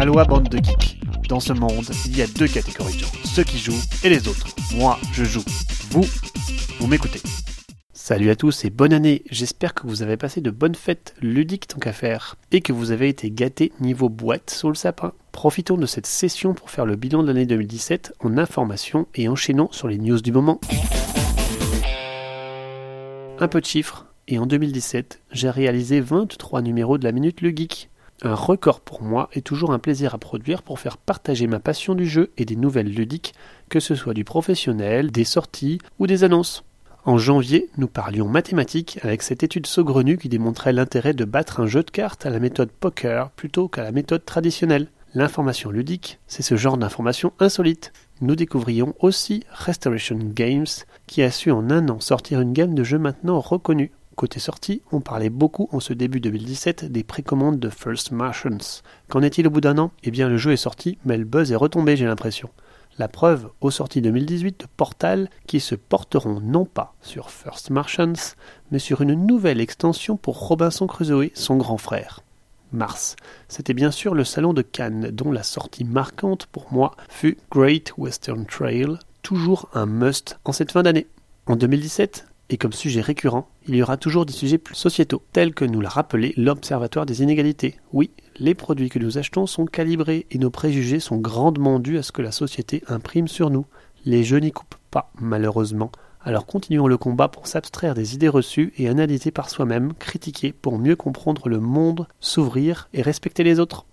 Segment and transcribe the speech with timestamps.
[0.00, 0.98] Aloha bande de geeks.
[1.28, 4.28] Dans ce monde, il y a deux catégories de gens, ceux qui jouent et les
[4.28, 4.46] autres.
[4.74, 5.44] Moi, je joue.
[5.90, 6.06] Vous,
[6.78, 7.20] vous m'écoutez.
[7.92, 9.22] Salut à tous et bonne année.
[9.30, 12.92] J'espère que vous avez passé de bonnes fêtes ludiques tant qu'à faire et que vous
[12.92, 15.12] avez été gâtés niveau boîte sous le sapin.
[15.32, 19.68] Profitons de cette session pour faire le bilan de l'année 2017 en information et enchaînons
[19.70, 20.62] sur les news du moment.
[23.38, 27.50] Un peu de chiffres, et en 2017, j'ai réalisé 23 numéros de la Minute Le
[27.50, 27.89] Geek.
[28.22, 31.94] Un record pour moi et toujours un plaisir à produire pour faire partager ma passion
[31.94, 33.34] du jeu et des nouvelles ludiques,
[33.70, 36.62] que ce soit du professionnel, des sorties ou des annonces.
[37.06, 41.66] En janvier, nous parlions mathématiques avec cette étude saugrenue qui démontrait l'intérêt de battre un
[41.66, 44.88] jeu de cartes à la méthode poker plutôt qu'à la méthode traditionnelle.
[45.14, 47.92] L'information ludique, c'est ce genre d'information insolite.
[48.20, 50.66] Nous découvrions aussi Restoration Games,
[51.06, 53.90] qui a su en un an sortir une gamme de jeux maintenant reconnus.
[54.20, 58.82] Côté sortie, on parlait beaucoup en ce début 2017 des précommandes de First Martians.
[59.08, 59.92] Qu'en est-il au bout d'un an?
[60.02, 62.50] Eh bien, le jeu est sorti, mais le buzz est retombé, j'ai l'impression.
[62.98, 68.34] La preuve, aux sorties 2018 de Portal, qui se porteront non pas sur First Martians,
[68.70, 72.20] mais sur une nouvelle extension pour Robinson Crusoe, son grand frère.
[72.72, 73.16] Mars.
[73.48, 77.94] C'était bien sûr le salon de Cannes, dont la sortie marquante pour moi fut Great
[77.96, 81.06] Western Trail, toujours un must en cette fin d'année.
[81.46, 85.54] En 2017, et comme sujet récurrent, il y aura toujours des sujets plus sociétaux, tels
[85.54, 87.76] que nous l'a rappelé l'Observatoire des inégalités.
[87.92, 92.02] Oui, les produits que nous achetons sont calibrés et nos préjugés sont grandement dus à
[92.02, 93.66] ce que la société imprime sur nous.
[94.04, 95.92] Les jeux n'y coupent pas, malheureusement.
[96.22, 100.78] Alors continuons le combat pour s'abstraire des idées reçues et analyser par soi-même, critiquer pour
[100.78, 103.86] mieux comprendre le monde, s'ouvrir et respecter les autres.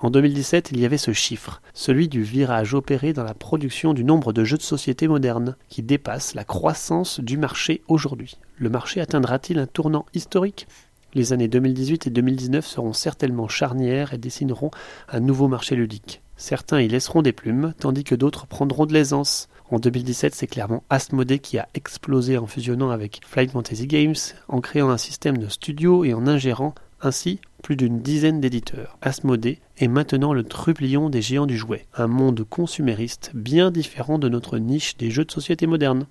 [0.00, 4.04] En 2017, il y avait ce chiffre, celui du virage opéré dans la production du
[4.04, 8.36] nombre de jeux de société modernes, qui dépasse la croissance du marché aujourd'hui.
[8.58, 10.68] Le marché atteindra-t-il un tournant historique?
[11.14, 14.70] Les années 2018 et 2019 seront certainement charnières et dessineront
[15.08, 16.22] un nouveau marché ludique.
[16.36, 19.48] Certains y laisseront des plumes, tandis que d'autres prendront de l'aisance.
[19.68, 24.14] En 2017, c'est clairement Asmodee qui a explosé en fusionnant avec Flight Fantasy Games,
[24.46, 28.98] en créant un système de studio et en ingérant ainsi plus d'une dizaine d'éditeurs.
[29.02, 34.28] Asmodée est maintenant le trublion des géants du jouet, un monde consumériste bien différent de
[34.28, 36.06] notre niche des jeux de société modernes.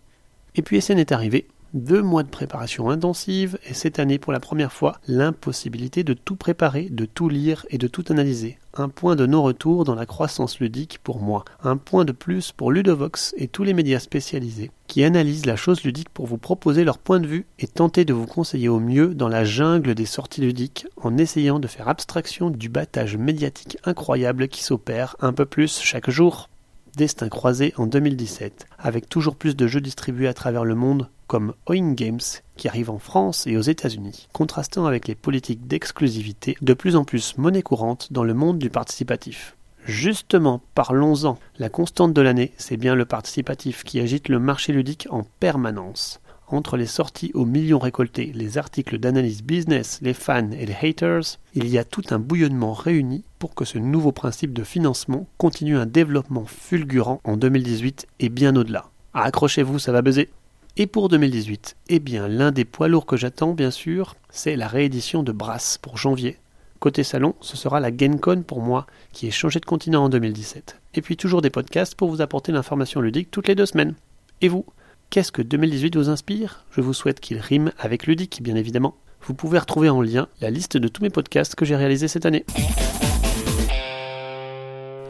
[0.56, 4.40] Et puis SN est arrivé, deux mois de préparation intensive et cette année pour la
[4.40, 8.58] première fois l'impossibilité de tout préparer, de tout lire et de tout analyser.
[8.74, 12.72] Un point de non-retour dans la croissance ludique pour moi, un point de plus pour
[12.72, 16.98] Ludovox et tous les médias spécialisés qui analysent la chose ludique pour vous proposer leur
[16.98, 20.42] point de vue et tenter de vous conseiller au mieux dans la jungle des sorties
[20.42, 25.80] ludiques en essayant de faire abstraction du battage médiatique incroyable qui s'opère un peu plus
[25.80, 26.50] chaque jour.
[26.96, 31.54] Destin croisé en 2017, avec toujours plus de jeux distribués à travers le monde, comme
[31.68, 32.20] Oing Games,
[32.56, 37.04] qui arrive en France et aux États-Unis, contrastant avec les politiques d'exclusivité de plus en
[37.04, 39.57] plus monnaie courante dans le monde du participatif.
[39.88, 41.40] Justement, parlons-en.
[41.60, 46.20] La constante de l'année, c'est bien le participatif qui agite le marché ludique en permanence.
[46.50, 51.40] Entre les sorties aux millions récoltés, les articles d'analyse business, les fans et les haters,
[51.54, 55.78] il y a tout un bouillonnement réuni pour que ce nouveau principe de financement continue
[55.78, 58.90] un développement fulgurant en 2018 et bien au-delà.
[59.14, 60.30] Accrochez-vous, ça va buzzer.
[60.76, 64.68] Et pour 2018, eh bien l'un des poids lourds que j'attends bien sûr, c'est la
[64.68, 66.38] réédition de Brass pour janvier.
[66.80, 70.80] Côté salon, ce sera la GenCon pour moi, qui est changé de continent en 2017.
[70.94, 73.96] Et puis toujours des podcasts pour vous apporter l'information ludique toutes les deux semaines.
[74.42, 74.66] Et vous
[75.10, 76.66] Qu'est-ce que 2018 vous inspire?
[76.72, 78.96] Je vous souhaite qu'il rime avec ludique, bien évidemment.
[79.22, 82.26] Vous pouvez retrouver en lien la liste de tous mes podcasts que j'ai réalisés cette
[82.26, 82.46] année.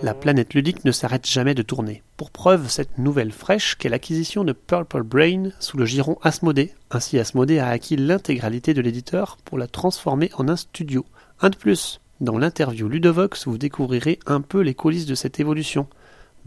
[0.04, 2.04] La planète ludique ne s'arrête jamais de tourner.
[2.18, 6.70] Pour preuve, cette nouvelle fraîche qu'est l'acquisition de Purple Brain sous le giron Asmodee.
[6.92, 11.04] Ainsi, Asmodee a acquis l'intégralité de l'éditeur pour la transformer en un studio.
[11.40, 15.86] Un de plus, dans l'interview Ludovox, vous découvrirez un peu les coulisses de cette évolution.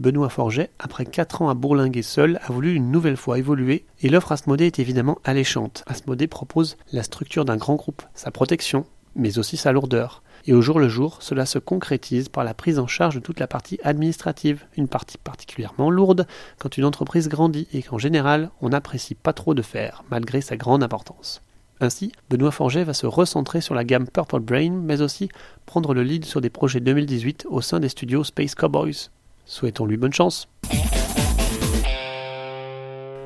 [0.01, 4.09] Benoît Forget, après 4 ans à bourlinguer seul, a voulu une nouvelle fois évoluer et
[4.09, 5.85] l'offre Asmodée est évidemment alléchante.
[5.87, 8.85] Asmodée propose la structure d'un grand groupe, sa protection,
[9.15, 10.23] mais aussi sa lourdeur.
[10.45, 13.39] Et au jour le jour, cela se concrétise par la prise en charge de toute
[13.39, 16.27] la partie administrative, une partie particulièrement lourde
[16.59, 20.57] quand une entreprise grandit et qu'en général on n'apprécie pas trop de faire, malgré sa
[20.57, 21.41] grande importance.
[21.83, 25.29] Ainsi, Benoît Forget va se recentrer sur la gamme Purple Brain, mais aussi
[25.65, 29.09] prendre le lead sur des projets 2018 au sein des studios Space Cowboys.
[29.45, 30.47] Souhaitons-lui bonne chance.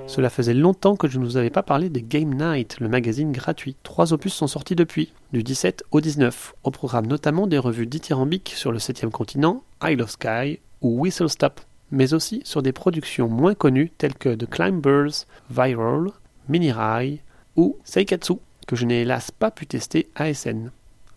[0.08, 3.34] Cela faisait longtemps que je ne vous avais pas parlé des Game Night, le magazine
[3.34, 3.76] gratuit.
[3.84, 8.54] Trois opus sont sortis depuis, du 17 au 19, au programme notamment des revues dithyrambiques
[8.56, 11.60] sur le 7 continent, Isle of Sky ou Whistle Stop,
[11.92, 16.12] mais aussi sur des productions moins connues telles que The Climbers, Viral,
[16.48, 17.22] Mini Rai
[17.56, 18.36] ou Seikatsu,
[18.68, 20.72] que je n'ai hélas pas pu tester à SN.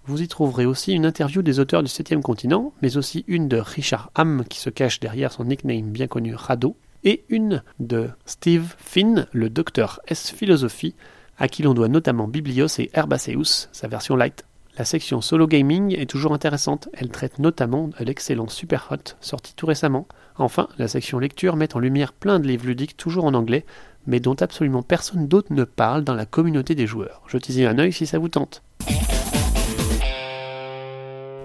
[0.06, 3.58] Vous y trouverez aussi une interview des auteurs du 7 continent, mais aussi une de
[3.58, 8.75] Richard Hamm qui se cache derrière son nickname bien connu Rado, et une de Steve
[8.79, 10.94] Finn, le docteur S Philosophie,
[11.38, 14.44] à qui l'on doit notamment Biblios et Herbaceus, sa version light.
[14.79, 19.67] La section solo gaming est toujours intéressante, elle traite notamment de l'excellent Superhot, sorti tout
[19.67, 20.06] récemment.
[20.37, 23.67] Enfin, la section lecture met en lumière plein de livres ludiques toujours en anglais,
[24.08, 27.22] mais dont absolument personne d'autre ne parle dans la communauté des joueurs.
[27.28, 28.62] Jetez-y un œil si ça vous tente.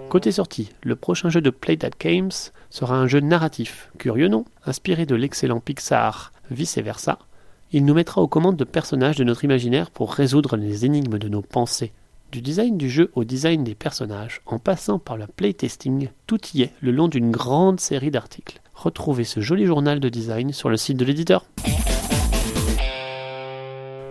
[0.09, 2.31] Côté sortie, le prochain jeu de Play That Games
[2.69, 7.19] sera un jeu narratif, curieux non, inspiré de l'excellent Pixar, vice versa.
[7.73, 11.27] Il nous mettra aux commandes de personnages de notre imaginaire pour résoudre les énigmes de
[11.27, 11.91] nos pensées.
[12.31, 16.61] Du design du jeu au design des personnages, en passant par le playtesting, tout y
[16.61, 18.61] est le long d'une grande série d'articles.
[18.73, 21.45] Retrouvez ce joli journal de design sur le site de l'éditeur.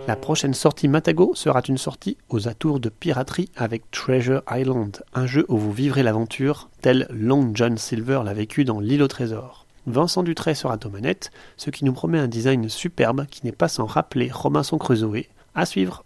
[0.08, 5.26] La prochaine sortie Matago sera une sortie aux atours de piraterie avec Treasure Island, un
[5.26, 9.64] jeu où vous vivrez l'aventure tel Long John Silver l'a vécu dans L'île au trésor.
[9.86, 13.68] Vincent Dutray sera aux manettes, ce qui nous promet un design superbe qui n'est pas
[13.68, 15.26] sans rappeler Robinson Crusoe.
[15.54, 16.04] À suivre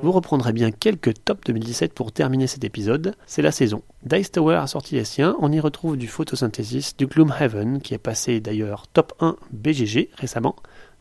[0.00, 3.16] vous reprendrez bien quelques top 2017 pour terminer cet épisode.
[3.26, 3.82] C'est la saison.
[4.04, 5.36] Dice Tower a sorti les siens.
[5.40, 10.54] On y retrouve du Photosynthesis, du Gloomhaven, qui est passé d'ailleurs top 1 BGG récemment,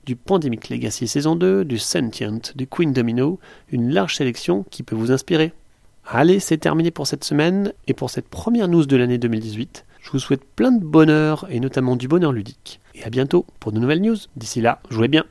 [0.07, 3.39] du Pandemic Legacy saison 2, du Sentient, du Queen Domino,
[3.69, 5.51] une large sélection qui peut vous inspirer.
[6.06, 9.86] Allez, c'est terminé pour cette semaine et pour cette première news de l'année 2018.
[10.00, 12.80] Je vous souhaite plein de bonheur et notamment du bonheur ludique.
[12.95, 14.15] Et à bientôt pour de nouvelles news.
[14.38, 15.25] D'ici là, jouez bien.